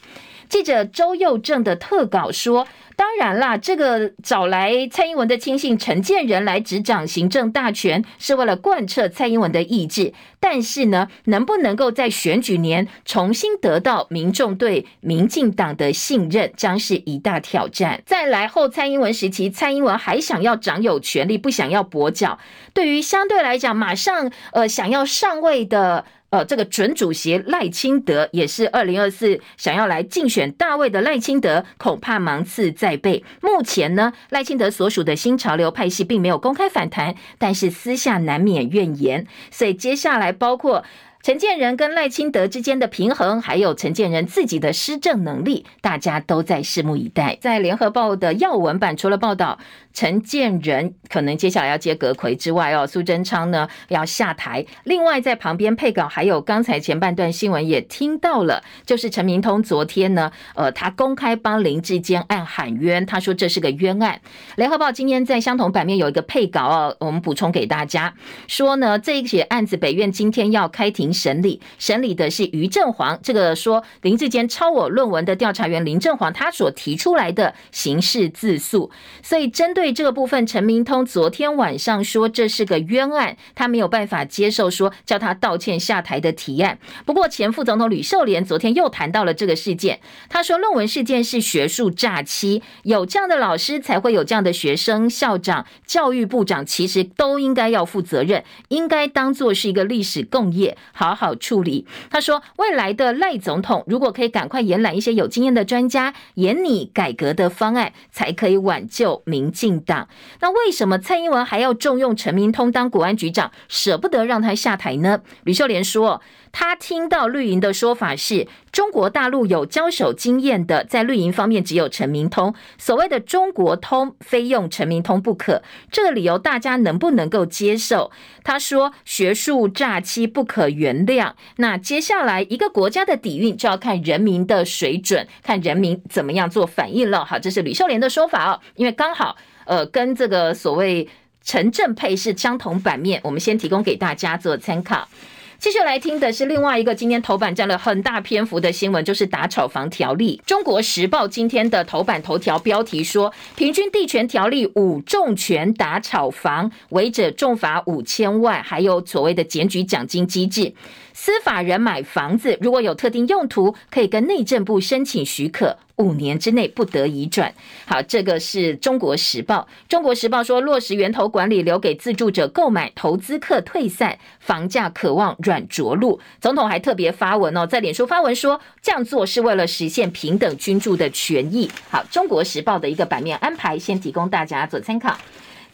[0.48, 2.68] 记者周佑正的特稿说。
[2.96, 10.14] 当然啦，这个找来蔡英文的亲信陈建仁来执掌行政大权，是为了贯彻蔡英文的意志。
[10.40, 18.02] 但是呢，能不能够在选举年重新得到民众对民进党的信任，将是一大挑战。
[18.06, 22.40] 再来后蔡英文时期，蔡英文还想要掌有权力，不想要跛脚。
[22.74, 26.06] 对于相对来讲，马上呃想要上位的。
[26.32, 33.24] 呃，这个准主席赖清德也是二零二四想要来竞选大位的赖清德，恐怕芒刺在背。
[33.42, 39.26] 目前呢，赖清德所属的新潮流派系并没有公开反弹，但是私下难免怨言。
[39.50, 40.84] 所以接下来包括
[41.26, 47.36] 陈建仁跟赖清德之间的平衡，还有陈建仁自己的施政能力，大家都在拭目以待。
[47.42, 49.58] 在联合报的要闻版，除了报道。
[49.92, 54.66] 陈建仁可能接下来要接阁魁之外哦，苏贞昌呢要下台。
[54.84, 64.20] 另外在旁边配稿，还有刚才前半段新闻也听到了，就是陈明通昨天呢，呃，他公开帮林志坚案喊冤，他说这是个冤案。
[64.58, 68.14] 联合报今天在相同版面有一个配稿哦，我们补充给大家
[68.50, 78.92] 说呢，这一起案子北院今天要开庭审理，审理的是于正煌，这个说林志坚抄我论文的调查员林正煌他所提出来的刑事自诉，
[79.24, 79.96] 所以针对。
[79.96, 86.78] 这个部分，陈明通昨天晚上说这是个冤案，他没有办法接受说叫他道歉下台的提案。
[87.06, 101.86] 不过前副总统吕秀莲昨天又谈到了这个事件，他说论文事件是学术诈欺，有这样的老师才会有这样的学生，校长、教育部长其实都应该要负责任，应该当作是一个历史共业，好好好处理。
[102.10, 110.08] 他说未来的赖总统如果可以赶快延揽一些有经验的专家，研拟改革的方案，才可以挽救民进党，
[110.40, 115.22] 那为什么蔡英文还要重用陈明通当国安局长，舍不得让他下台呢？
[115.44, 116.22] 吕秀莲说，
[116.58, 122.56] 他听到绿营的说法是，中国大陆有交手经验的，在绿营方面只有陈明通。
[122.78, 125.62] 所谓的中国通，非用陈明通不可。
[125.92, 128.10] 这个理由大家能不能够接受？
[128.42, 131.34] 他说，学术诈欺不可原谅。
[131.58, 137.26] 那接下来一个国家的底蕴就要看人民的水准，看人民怎么样做反应了。
[137.26, 139.36] 好，这是吕秀莲的说法哦，因为刚好。
[139.66, 141.10] 呃，跟这个所谓
[141.44, 145.10] 陈正配是相同版面，我们先提供给大家做参考。
[145.58, 150.40] 继续来听的是另外一个今天头版占了很大篇幅的新闻，就是打炒房条例。
[150.46, 160.74] 中国时报今天的头版头条标题说，平均地权条例五重拳打炒房，违者重罚五千万，还有所谓的检举奖金机制。
[161.18, 167.54] 司法人买房子，如果有特定用途，可以跟内政部申请许可，五年之内不得移转。
[167.86, 169.66] 好，这个是中国时报。
[169.88, 176.20] 中国时报说，落实源头管理，留给自住者购买，投资客退散，房价渴望软着陆。
[176.42, 181.72] 总统还特别发文哦，在脸书发文说，这样做是为了实现平等均住的权益。
[181.90, 185.18] 好，中国时报的一个版面安排，先提供大家做参考。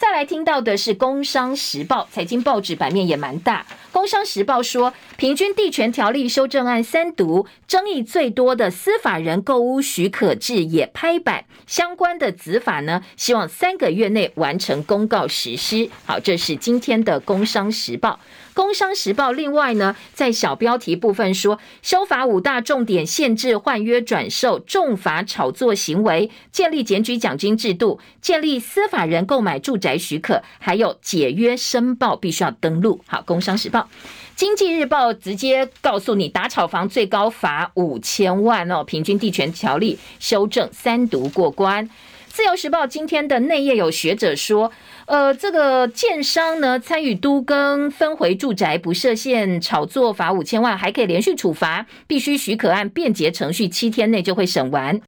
[0.01, 15.87] 再来听到的是《工商时报》财经报纸版面也蛮大，《工商时报》说，平均地权条例修正案三读，争议最多的司法人购屋许可制也拍板，相关的子法呢，希望三个月内完成公告实施。
[16.07, 18.09] 好，这是今天的《工商时报》。
[18.53, 33.01] 工商时报另外呢，在小标题部分说，修法五大重点限制换约转售、重罚炒作行为，建立检举奖金制度，建立司法人购买住宅许可，还有解约申报必须要登录。
[33.07, 33.89] 好，工商时报、
[34.35, 41.89] 经济日报直接告诉你，打炒房最高罚五千万哦，平均地权条例修正三读过关。
[42.27, 44.71] 自由时报今天的内页有学者说，
[45.11, 55.01] 呃，这个建商呢参与都更分回住宅不设限炒作罚五千万，还可以连续处罚，必须许可案便捷程序七天内就会审完。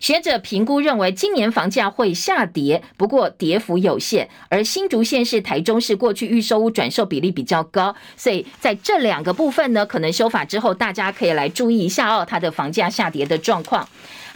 [0.00, 4.30] 学者评估认为，今年房价会下跌，不过跌幅有限。
[4.48, 13.86] 而新竹县市、台中市过去预售屋转售比例比较高，所以在这两个部分呢，可能修法之后，大家可以来注意一下哦，它的房价下跌的状况。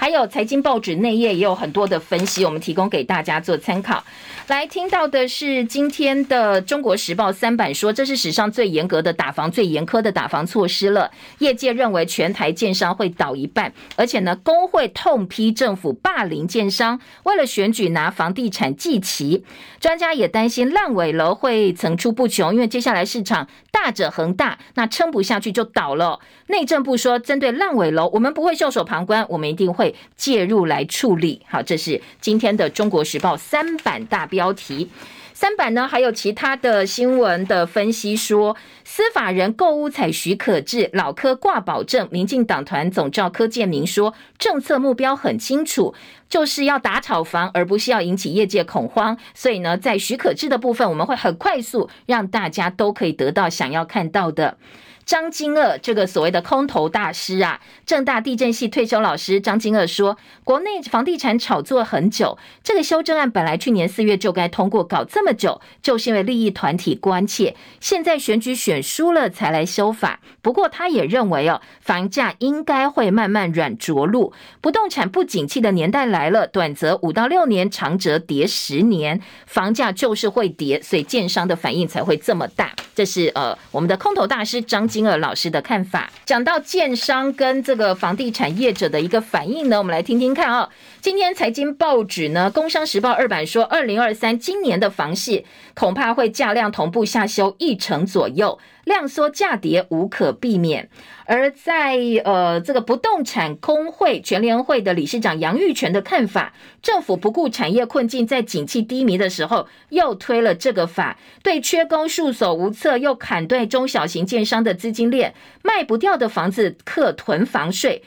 [0.01, 4.03] 还有财经报纸内页也有很多的分析，我们提供给大家做参考。
[4.47, 11.11] 来听到的是今天的《中国时报》三版说，这是史上最严格的打房、最严苛的打房措施了。
[11.41, 19.45] 业界认为全台建商会倒一半，而且呢，工会痛批政府霸凌建商，为了选举拿房地产祭旗。
[19.81, 26.21] 专家也担心烂尾楼会层出不穷，因为接下来市场大者恒大，那撑不下去就倒了。
[26.49, 29.90] 内政部说，针对烂尾楼，我们不会袖手旁观，我们一定会。
[30.17, 34.91] 介入来处理，好，这是今天的《中国时报》三版大标题。
[35.33, 42.07] 三版呢，还有其他的新闻的分析说，司法人购物采许可制，老柯挂保证。
[42.11, 45.95] 民进党团总召柯建铭说，政策目标很清楚，
[46.29, 49.17] 就是要打炒房，而不是要引起业界恐慌。
[49.33, 54.59] 所以呢，在许可制的部分，我们会很快速让大家都可以得到想要看到的。
[55.05, 70.21] 张金鶚这个所谓的空头大师啊，正大地震系退休老师张金鶚说，国内房地产炒作很久，这个修正案本来去年四月就该通过，搞这么久，就是因为利益团体关切，现在选举选输了才来修法。
[70.41, 82.73] 不过他也认为哦，房价应该会慢慢软着陆，不动产不景气的年代来了，短则五到六年，长则跌十年，房价就是会跌，所以建商的反应才会这么大。
[82.95, 85.00] 这是呃我们的空头大师张金。
[85.01, 90.69] 金儿老师的看法，讲到建商跟这个房地产业者的一个反应呢，我们来听听看啊、
[91.01, 95.43] 今天财经报纸呢，《工商时报》二版说，二零二三今年的房市
[95.73, 98.59] 恐怕会价量同步下修一成左右。
[98.91, 100.89] 量缩价跌无可避免，
[101.25, 115.33] 而在呃这个不动产公会全联会的理事长杨玉泉的看法，政府不顾产业困境，在景气低迷的时候又推了这个法，对缺工束手无策，又砍断中小型建商的资金链，
[115.63, 118.03] 卖不掉的房子克囤房税，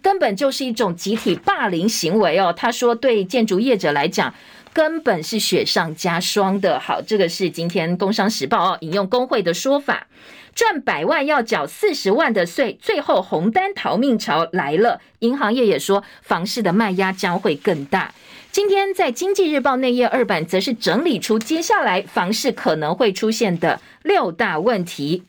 [0.00, 2.50] 根本就是一种集体霸凌行为哦。
[2.56, 4.34] 他说，对建筑业者来讲。
[4.74, 6.80] 根本是雪上加霜的。
[6.80, 10.08] 好，这个是今天《工商时报》哦，引用工会的说法，
[10.52, 15.00] 赚百万要缴四十万的税，最后红单逃命潮来了。
[15.20, 18.12] 银行业也说，房市的卖压将会更大。
[18.50, 25.22] 今天在《经济日报》内页二版，则是整理出接下来房市可能会出现的六大问题。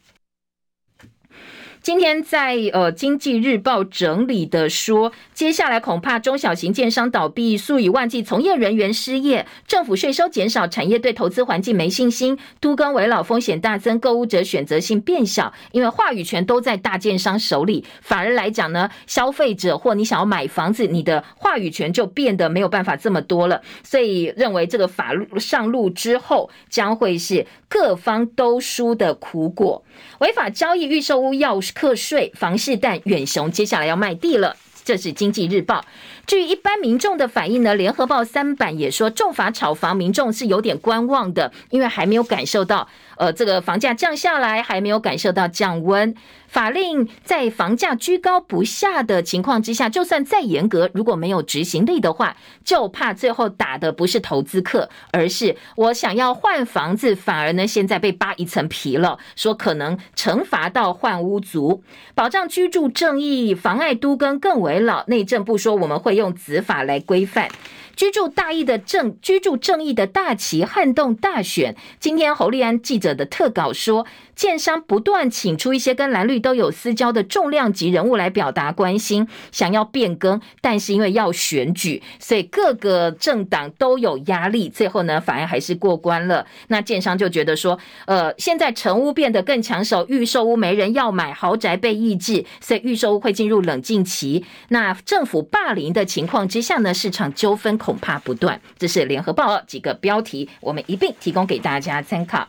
[1.86, 17.86] 今天在呃《经济日报》整理的说，接下来恐怕中小型建商倒闭，数以万计从业人员失业，政府税收减少，产业对投资环境没信心，都更危老风险大增，购物者选择性变小，因为话语权都在大建商手里。
[18.02, 23.62] 反而来讲呢，消费者或你想要买房子，你的话语权就变得没有办法这么多了。
[23.84, 27.46] 所以认为这个法律上路之后，将会是
[27.76, 29.84] 各方都输的苦果。
[30.20, 34.56] 违法交易预售屋要课税，房市但远雄接下来要卖地了。
[34.86, 35.84] 这是经济日报。
[36.26, 37.76] 至于一般民众的反应呢？
[37.76, 42.88] 联合报三版也说，重罚炒房，民众是有点观望的，因为还没有感受到，
[43.18, 46.14] 呃，这个房价降下来，还没有感受到降温。
[46.48, 65.04] 法令在房价居高不下的情况之下，就算再严格，如果没有执行力的话，就怕最后打的不是投资客，而是我想要换房子，反而呢现在被扒一层皮了，说可能惩罚到换屋族，保障居住正义，妨碍都更更为老。
[65.08, 67.50] 内政部说我们会用子法来规范。
[67.96, 71.76] 居住大义的正居住正义的大旗撼动大选。
[72.00, 74.06] 今天侯立安记者的特稿说，
[74.36, 86.46] 建商不断请出一些跟蓝绿都有私交的重量级人物来表达关心，想要变更，但是因为要选举，所以各个政党都有压力，最后呢，法案还是过关了。
[86.68, 94.46] 那建商就觉得说，呃，现在成屋变得更抢手，预售屋没人要买，豪宅被抑制，所以预售屋会进入冷静期。
[94.70, 98.60] 那政府霸凌的情况之下呢，市场纠纷恐怕不断。
[98.78, 102.48] 这是联合报几个标题，我们一并提供给大家参考。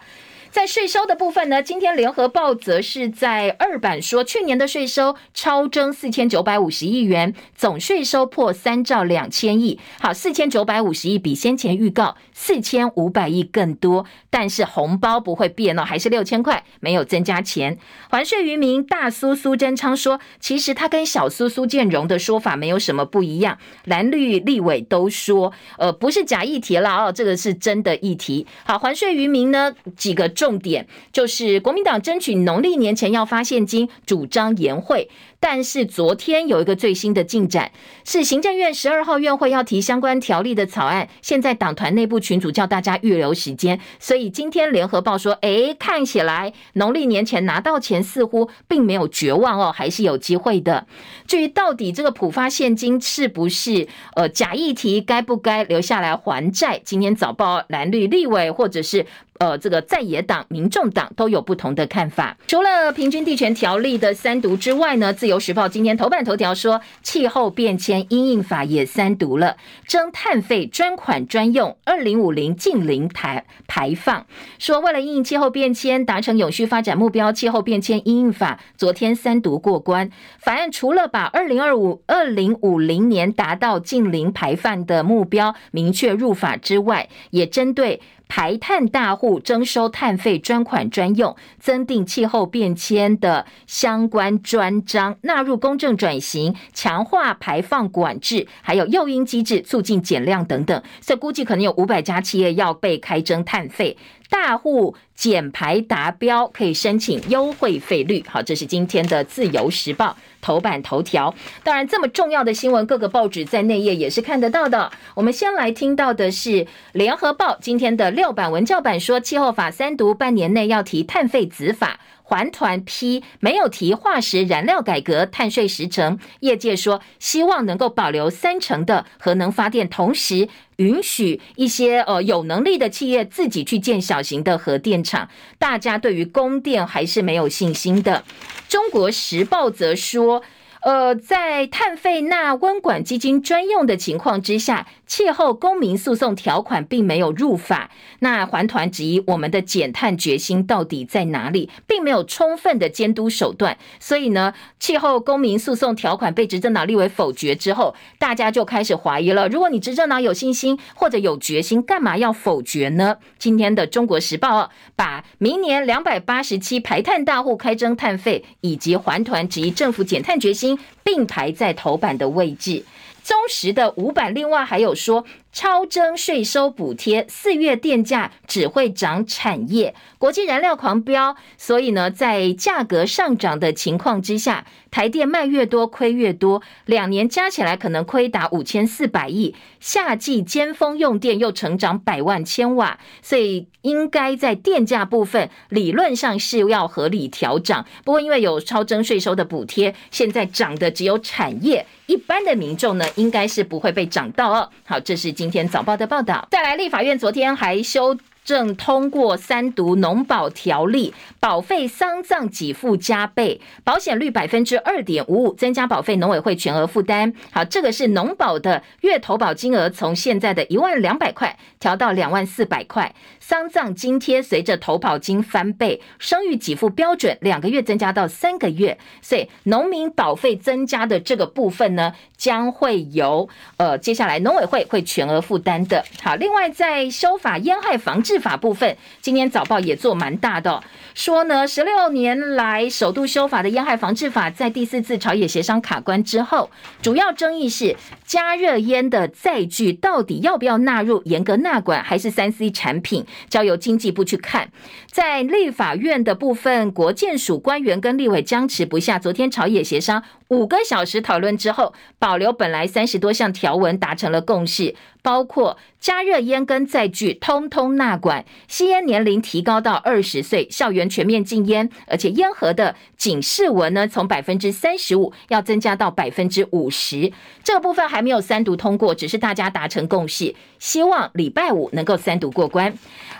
[0.56, 9.78] 在税收的部分呢，今天联合报则是在二版说，去年的税收超征四千九百五十亿元，总税收破三兆两千亿。
[10.00, 17.76] 好，四千九百五十亿比先前预告四千五百亿更多，但是红包不会变哦，还是六千块，没有增加钱。
[18.08, 23.58] 还税于民大苏苏贞昌说，其实他跟小苏苏建荣的说法没有什么不一样。
[23.84, 28.46] 蓝绿立委都说，呃，不是假议题了哦，这个是真的议题。
[28.64, 30.45] 好，还税于民呢，几个重。
[30.46, 35.10] 重点就是国民党争取农历年前要发现金，主张延会。
[35.38, 37.70] 但是昨天有一个最新的进展，
[38.04, 50.86] 是行政院十二号院会要提相关条例的草案，现在党团内部群组叫大家预留时间，所以今天联合报说，哎，看起来农历年前拿到钱似乎并没有绝望哦，还是有机会的。
[51.26, 56.80] 至于到底这个普发现金是不是呃假议题，该不该留下来还债？
[56.84, 59.06] 今天早报蓝绿立委或者是。
[59.38, 62.38] 呃，这个在野党、民众党都有不同的看法。
[62.46, 69.56] 除了平均地权条例的三读之外呢，《自由时报》今天头版头条说，气候变迁因应法也三读了，
[69.86, 74.26] 征碳费专款专用，二零五零净零排排放。
[74.58, 80.10] 说为了因应气候变迁，达成永续发展目标，气候变迁因应法昨天三读过关。
[80.38, 88.00] 法案除了把二零二五、二零五零年达到净零排放的目标明确入法之外，也针对。
[88.28, 100.82] 排碳大户征收碳费专款专用，增订气候变迁的相关专章，纳入公正转型，强化排放管制，还有诱因机制，促进减量等等。
[101.00, 103.96] 所以估计可能有五百家企业要被开征碳费。
[104.28, 108.24] 大户减排达标可以申请优惠费率。
[108.28, 110.06] 好，这是今天的《自由时报》
[110.40, 111.34] 头版头条。
[111.62, 114.90] 当然，这么重要的新闻，各个报纸在内页也是看得到的。
[115.14, 116.50] 我们先来听到的是
[116.92, 122.00] 《联合报》今天的六版文教版说，气候法三读半年内要提碳费子法。
[122.28, 126.18] 环团批没有提化石燃料改革，碳税十成。
[126.40, 130.48] 业界说希望能够保留三成的核能发电，同时
[130.78, 135.28] 允许一些呃有能力的企业自己去建小型的核电厂。
[135.56, 138.24] 大家对于供电还是没有信心的。
[138.68, 140.42] 中国时报则说。
[140.86, 147.90] 呃，在碳费纳温管基金专用的情况之下，气候公民诉讼条款并没有入法。
[148.20, 153.76] 那环团质疑我们的减碳决心到底在哪里，并没有充分的监督手段。
[153.98, 159.48] 所以呢，气候公民诉讼条款被执政党立委否决之后，大家就开始怀疑了。
[159.48, 163.16] 如果你执政党有信心或者有决心，干嘛要否决呢？
[163.40, 170.75] 今天的中国时报把明年两百八十七排碳大户开征碳费，以及环团质疑政府减碳决心。
[171.02, 172.84] 并排在头版的位置，
[173.26, 175.24] 中时的五版，另外还有说。
[175.52, 179.94] 超征税收补贴，四月电价只会涨产业。
[180.18, 189.54] 国际燃料狂飙，所以呢，在价格上涨的情况之下，台电卖越多亏越多，两年加起来可能亏达五千四百亿。
[189.80, 197.86] 夏季尖峰用电又成长百万千瓦，所以应该在电价部分理论上是要合理调涨。
[198.04, 204.70] 不过因为有超征税收的补贴，现在涨的只有产业，一般的民众呢，应该是不会被涨到哦。
[204.84, 205.50] 好，这是今。
[205.50, 217.34] 天早报的报道，再来，立法院昨天还修正通过三读农保条例，保费丧葬给付加倍，保险率百分之二点五五，增加保费，农委会全额负担。
[217.50, 236.04] 好，这个是农保的月投保金额从现在的一万两百块调到两万四百块，丧葬津贴随着投保金翻倍，生育给付标准两个月增加到三个月，所以农民保费增加的这个部分呢，将会由呃接下来农委会会全额负担的。
[236.22, 240.82] 好，另外在修法烟害防治法部分，今天早报也做蛮大的，
[241.14, 246.70] 说呢，十六年来首度修法的烟害防治法，在第四次朝野协商卡关之后，
[247.02, 254.70] 主要争议是加热烟的载具到底要不要纳入严格纳管，还是三 C 产品，交由经济部去看。
[255.10, 264.94] 在立法院的部分，国建署官员跟立委僵持不下，昨天朝野协商五个小时讨论之后，保留本来三十多项条文达成了共识。
[265.26, 277.32] 包括加热烟跟载具通通纳管，吸烟年龄提高到二十岁，校园全面禁烟，而且烟盒的警示文呢，从百分之三十五要增加到百分之五十。
[277.64, 282.96] 这个部分还没有三读通过，只是大家达成共识，希望礼拜五能够三读过关。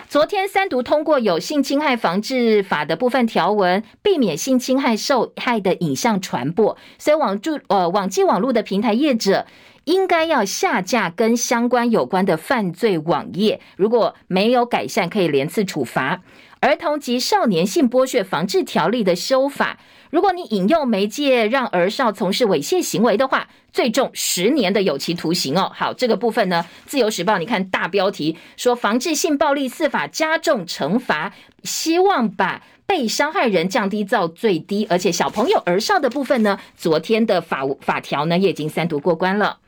[0.08, 9.46] 昨天三读通过有性侵害防治法的部分条文，避免性侵害受害的影像传播，所以网住呃网际网络的平台业者
[9.86, 16.22] 应该要下架跟相关有关的犯罪网页，如果没有改善，可以连次处罚。
[16.60, 19.78] 儿童及少年性剥削防治条例的修法，
[20.10, 25.70] 如果你引用媒介让儿少从事猥亵行为的话，最重十年的有期徒刑哦。
[25.74, 31.32] 好，这个部分呢，《自由时报》你看大标题说，防治性暴力司法加重惩罚，
[31.64, 39.58] 希望把被伤害人降低到最低，而且小朋友儿少的部分呢，昨天的法法条呢也已经三读过关了。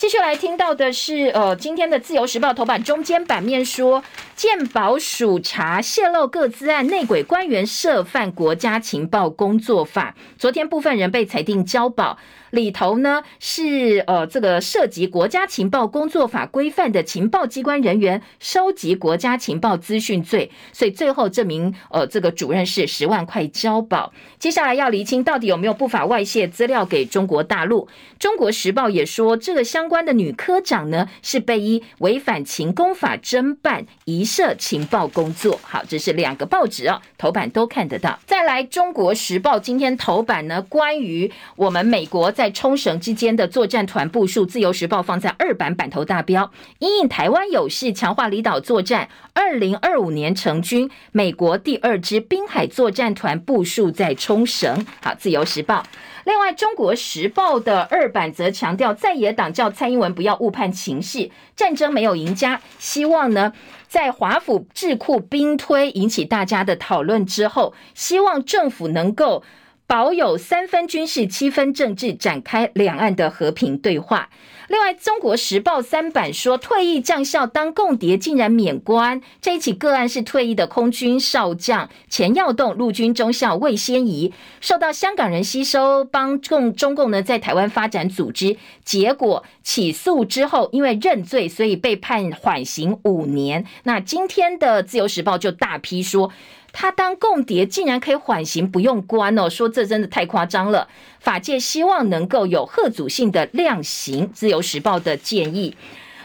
[0.00, 4.02] 继续来听到的是，呃，今天的《自由时报》头版中间版面说，
[4.34, 12.16] 健保署查泄露个资案内鬼官员涉犯国家情报工作法，昨天部分人被裁定交保。
[12.50, 24.12] 里头呢是呃这个涉及国家情报工作法规范的情报机关人员收集国家情报资讯罪，所以最后这名呃这个主任是十万块交保。
[24.40, 27.86] 接下来要厘清到底有没有不法外泄资料给中国大陆。
[28.18, 35.60] 中国时报也说，这个相关的女科长呢是被依违反情工法侦办，疑涉情报工作。
[35.62, 38.18] 好，这是两个报纸哦，头版都看得到。
[38.24, 42.30] 再来，中国时报今天头版呢，关于我们美国。
[42.30, 49.08] 在冲绳之间的作战团部署，自由时报放在二版版头大标，因应台湾有事，强化离岛作战。
[49.32, 54.86] 二零二五年成军，美国第二支滨海作战团部署在冲绳。
[55.02, 55.84] 好，自由时报。
[56.24, 63.52] 另外，中国时报的二版则强调，在野党叫蔡英文不要误判情势，战争没有赢家，希望呢
[63.88, 69.42] 在华府智库兵推引起大家的讨论之后，希望政府能够。
[69.86, 74.30] 保有三分军事、七分政治，展开两岸的和平对话。
[74.70, 79.20] 另外，《中国时报》三版说，退役将校当共谍竟然免官。
[79.40, 88.56] 这一起个案是退役的空军少将钱耀栋，陆军中校魏先仪，受到香港人吸收，帮共中共呢在台湾发展组织。
[88.84, 93.66] 结果起诉之后，因为认罪，所以被判缓刑五年。
[93.82, 96.30] 那今天的《自由时报》就大批说。
[96.72, 100.88] 他当共谍竟然可以缓刑不用关哦，说这真的太夸张了。
[101.18, 105.76] 法界希望能够有吓阻性的量刑，自由时报的建议。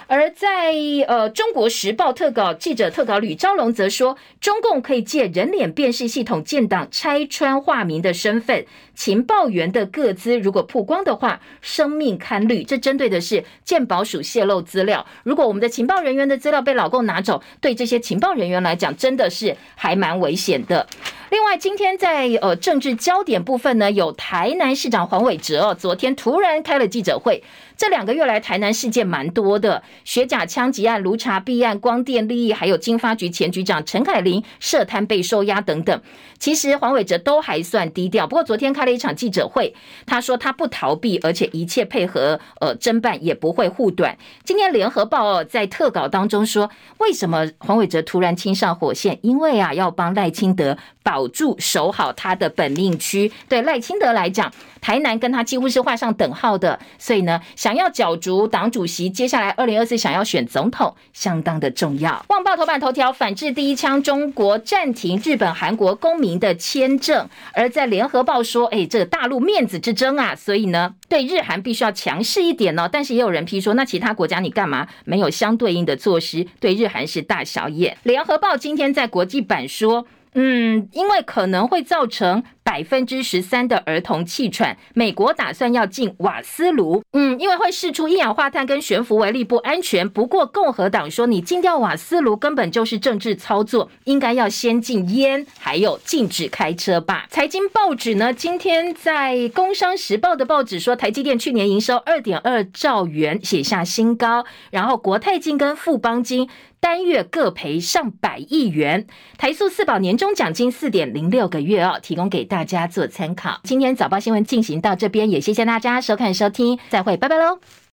[0.08, 0.72] 而在
[1.08, 12.64] 呃，《中国时报》特稿记者特稿吕昭龙则说，中共可以借人脸辨识系统建档拆穿化名的身份，情报员的个资如果曝光的话，生命堪虑。
[12.64, 15.06] 这针对的是健保署泄露资料。
[15.24, 20.88] 如果我们的情报人员的资料被老共拿走，对这些情报人员来讲，真的是还蛮危险的。
[21.32, 27.44] 另外，今天在呃政治焦点部分呢，有台南市长黄伟哲哦，昨天突然开了记者会。
[27.78, 36.02] 这两个月来，台南事件蛮多的，学甲枪击案、卢查弊案、光电利益，还有经发局前局长陈凯琳涉贪被收押等等。
[36.40, 39.74] 其实黄伟哲都还算低调，不过昨天开了一场记者会，
[40.06, 44.18] 他说他不逃避，而且一切配合呃侦办，也不会护短。
[44.44, 46.70] 今天联合报在特稿当中说，
[47.00, 49.20] 为什么黄伟哲突然亲上火线？
[49.22, 53.32] 因为啊，要帮赖清德保住守好他的本命区。
[53.48, 54.52] 对赖清德来讲，
[54.82, 57.40] 台南跟他几乎是画上等号的，所以呢。
[57.56, 62.26] 想要角逐党主席，接下来二零二四想要选总统，相当的重要。
[62.30, 67.30] 旺报头版头条：反制第一枪，中国暂停日本、韩国公民的签证。
[67.54, 72.90] 而在联合报说，哎，这个大陆面子之争啊，所以呢，对日韩必须要强势一点哦。
[72.92, 76.48] 但是也有人批说，那其他国家你干嘛没有相对应的措施？
[76.60, 77.96] 对日韩是大小眼。
[78.04, 82.44] 联合报今天在国际版说，嗯，因为可能会造成。
[82.66, 90.10] 百分之十三的儿童气喘，美国打算要禁瓦斯炉，嗯，因为会释出一氧化碳跟悬浮微粒不安全。
[90.10, 97.28] 不过共和党说，你禁掉瓦斯炉根本就是政治操作，应该要先禁烟，还有禁止开车吧。
[97.30, 106.50] 财经报纸呢，今天在《工商时报》的报纸说，台积电去年营收二点二兆元，写下新高，然后国泰金跟富邦金
[106.80, 109.06] 单月各赔上百亿元，
[109.38, 112.55] 台塑四宝年终奖金四点零六个月哦，提供给大。
[112.56, 113.60] 大家做参考。
[113.64, 117.60] 今天早报新闻进行到这边，也谢谢大家收看收听，再会，拜拜喽。